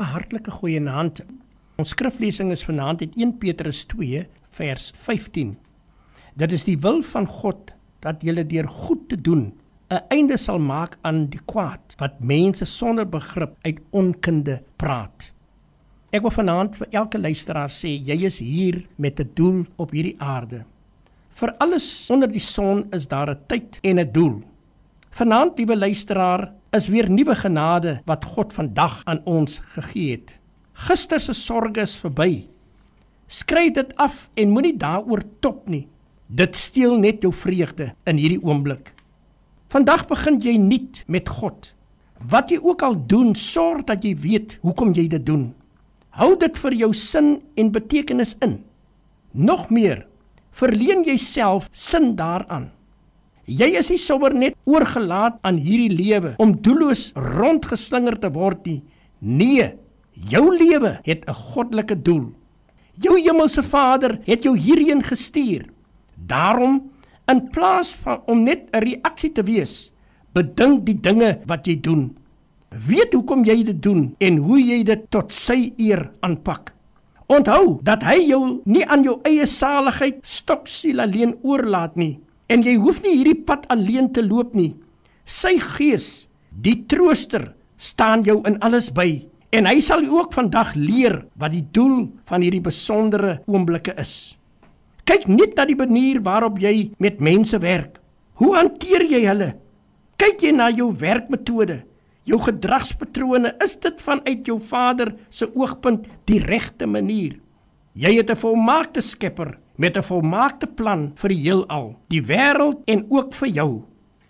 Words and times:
'n 0.00 0.12
Hartlike 0.14 0.50
goeienaand. 0.50 1.20
Ons 1.76 1.92
skriflesing 1.92 2.50
is 2.54 2.64
vanaand 2.64 3.02
uit 3.04 3.16
1 3.16 3.36
Petrus 3.38 3.84
2 3.84 4.26
vers 4.56 4.92
15. 4.96 5.56
Dit 6.36 6.52
is 6.52 6.64
die 6.64 6.78
wil 6.80 7.02
van 7.02 7.26
God 7.26 7.72
dat 8.00 8.22
julle 8.24 8.46
deur 8.46 8.68
goed 8.68 9.08
te 9.08 9.16
doen 9.16 9.52
'n 9.90 10.04
einde 10.08 10.36
sal 10.36 10.58
maak 10.58 10.96
aan 11.02 11.26
die 11.26 11.40
kwaad 11.44 11.96
wat 11.98 12.20
mense 12.20 12.64
sonder 12.64 13.08
begrip 13.08 13.56
uit 13.62 13.80
onkunde 13.90 14.62
praat. 14.76 15.32
Ek 16.10 16.22
wil 16.22 16.30
vanaand 16.30 16.76
vir 16.76 16.88
elke 16.90 17.18
luisteraar 17.18 17.68
sê 17.68 17.88
jy 18.06 18.24
is 18.24 18.38
hier 18.38 18.86
met 18.96 19.20
'n 19.20 19.30
doel 19.34 19.66
op 19.76 19.90
hierdie 19.90 20.16
aarde. 20.18 20.64
Vir 21.30 21.54
alles 21.58 22.10
onder 22.10 22.28
die 22.28 22.40
son 22.40 22.86
is 22.92 23.08
daar 23.08 23.30
'n 23.30 23.38
tyd 23.46 23.78
en 23.82 23.98
'n 23.98 24.12
doel. 24.12 24.42
Vanaand, 25.10 25.58
liewe 25.58 25.76
luisteraar, 25.76 26.52
is 26.76 26.88
weer 26.88 27.10
nuwe 27.10 27.34
genade 27.34 27.98
wat 28.06 28.24
God 28.24 28.52
vandag 28.54 29.00
aan 29.04 29.20
ons 29.24 29.58
gegee 29.74 30.10
het. 30.10 30.36
Gister 30.72 31.20
se 31.20 31.34
sorges 31.34 31.96
verby. 31.98 32.46
Skryf 33.26 33.74
dit 33.74 33.90
af 33.96 34.28
en 34.34 34.54
moenie 34.54 34.76
daaroor 34.78 35.22
top 35.40 35.68
nie. 35.68 35.88
Dit 36.26 36.56
steel 36.56 36.96
net 36.98 37.22
jou 37.22 37.32
vreugde 37.34 37.92
in 38.06 38.18
hierdie 38.22 38.42
oomblik. 38.42 38.94
Vandag 39.70 40.06
begin 40.10 40.38
jy 40.42 40.56
nuut 40.58 41.02
met 41.06 41.28
God. 41.28 41.72
Wat 42.30 42.50
jy 42.50 42.58
ook 42.62 42.82
al 42.82 42.96
doen, 43.06 43.34
sorg 43.34 43.84
dat 43.88 44.04
jy 44.04 44.14
weet 44.18 44.58
hoekom 44.62 44.94
jy 44.94 45.06
dit 45.10 45.26
doen. 45.26 45.50
Hou 46.18 46.34
dit 46.38 46.58
vir 46.58 46.74
jou 46.74 46.90
sin 46.94 47.38
en 47.58 47.70
betekenis 47.72 48.36
in. 48.44 48.60
Nog 49.32 49.70
meer, 49.70 50.06
verleen 50.50 51.04
jouself 51.06 51.68
sin 51.72 52.14
daaraan. 52.18 52.70
Jy 53.50 53.66
is 53.80 53.88
nie 53.90 53.98
sommer 53.98 54.30
net 54.30 54.54
oorgelaat 54.70 55.40
aan 55.46 55.56
hierdie 55.58 55.90
lewe 55.90 56.36
om 56.38 56.52
doelloos 56.62 57.08
rondgeslinger 57.18 58.20
te 58.22 58.30
word 58.30 58.62
nie. 58.68 58.78
Nee, 59.18 59.72
jou 60.30 60.44
lewe 60.54 61.00
het 61.02 61.26
'n 61.26 61.34
goddelike 61.34 61.96
doel. 62.02 62.30
Jou 62.94 63.18
hemelse 63.18 63.62
Vader 63.62 64.20
het 64.24 64.44
jou 64.44 64.56
hierheen 64.56 65.02
gestuur. 65.02 65.66
Daarom, 66.14 66.90
in 67.26 67.48
plaas 67.50 67.94
van 67.94 68.22
om 68.26 68.44
net 68.44 68.68
'n 68.72 68.78
reaksie 68.78 69.32
te 69.32 69.42
wees, 69.42 69.92
bedink 70.32 70.84
die 70.86 71.00
dinge 71.00 71.40
wat 71.46 71.66
jy 71.66 71.80
doen. 71.80 72.16
Weet 72.70 73.12
hoekom 73.12 73.44
jy 73.44 73.64
dit 73.64 73.82
doen 73.82 74.14
en 74.18 74.36
hoe 74.36 74.60
jy 74.62 74.84
dit 74.84 75.10
tot 75.10 75.32
sy 75.32 75.72
eer 75.76 76.10
aanpak. 76.20 76.72
Onthou 77.26 77.80
dat 77.82 78.02
hy 78.02 78.28
jou 78.28 78.60
nie 78.64 78.86
aan 78.86 79.02
jou 79.02 79.18
eie 79.24 79.46
saligheid 79.46 80.18
stoksiel 80.22 81.00
alleen 81.00 81.34
oorlaat 81.42 81.96
nie. 81.96 82.20
En 82.50 82.64
jy 82.66 82.74
hoef 82.82 82.98
nie 83.04 83.14
hierdie 83.14 83.38
pad 83.46 83.68
alleen 83.70 84.10
te 84.10 84.24
loop 84.26 84.56
nie. 84.58 84.72
Sy 85.22 85.54
Gees, 85.62 86.26
die 86.50 86.80
Trooster, 86.90 87.52
staan 87.78 88.24
jou 88.26 88.40
in 88.48 88.58
alles 88.66 88.90
by 88.92 89.22
en 89.54 89.66
hy 89.66 89.78
sal 89.82 90.02
jou 90.04 90.18
ook 90.18 90.34
vandag 90.34 90.74
leer 90.78 91.16
wat 91.38 91.54
die 91.54 91.64
doel 91.74 92.10
van 92.28 92.42
hierdie 92.42 92.62
besondere 92.62 93.38
oomblikke 93.50 93.94
is. 93.98 94.36
Kyk 95.06 95.26
net 95.30 95.56
na 95.58 95.66
die 95.66 95.78
manier 95.78 96.20
waarop 96.22 96.58
jy 96.62 96.90
met 97.02 97.22
mense 97.22 97.58
werk. 97.62 97.98
Hoe 98.38 98.52
hanteer 98.56 99.06
jy 99.10 99.24
hulle? 99.26 99.52
Kyk 100.20 100.44
jy 100.44 100.52
na 100.54 100.68
jou 100.70 100.90
werkmetode, 100.94 101.80
jou 102.28 102.38
gedragspatrone, 102.44 103.54
is 103.64 103.74
dit 103.80 104.02
vanuit 104.04 104.46
jou 104.46 104.58
Vader 104.62 105.14
se 105.32 105.48
oogpunt 105.54 106.06
die 106.30 106.38
regte 106.42 106.86
manier? 106.86 107.38
Jy 107.94 108.16
het 108.18 108.30
'n 108.30 108.36
volmaakte 108.38 109.00
Skepper 109.00 109.58
met 109.80 109.96
'n 109.96 110.02
volmaakte 110.02 110.66
plan 110.66 111.12
vir 111.16 111.28
die 111.28 111.42
heelal, 111.42 111.96
die 112.08 112.22
wêreld 112.22 112.82
en 112.86 113.06
ook 113.08 113.32
vir 113.34 113.48
jou. 113.48 113.82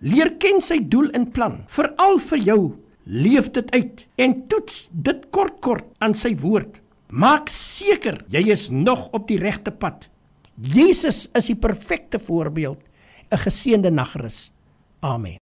Leer 0.00 0.30
ken 0.38 0.60
sy 0.60 0.78
doel 0.88 1.10
en 1.10 1.30
plan, 1.30 1.64
veral 1.66 2.18
vir 2.18 2.38
jou. 2.38 2.74
Leef 3.04 3.50
dit 3.50 3.70
uit 3.70 4.06
en 4.16 4.46
toets 4.48 4.88
dit 4.90 5.30
kort 5.30 5.60
kort 5.60 5.86
aan 5.98 6.14
sy 6.14 6.34
woord. 6.36 6.80
Maak 7.08 7.48
seker 7.48 8.24
jy 8.28 8.50
is 8.50 8.70
nog 8.70 9.08
op 9.12 9.28
die 9.28 9.38
regte 9.38 9.70
pad. 9.70 10.08
Jesus 10.60 11.28
is 11.34 11.46
die 11.46 11.56
perfekte 11.56 12.18
voorbeeld. 12.18 12.78
'n 13.30 13.36
Geseënde 13.36 13.90
nagrus. 13.90 14.52
Amen. 15.00 15.45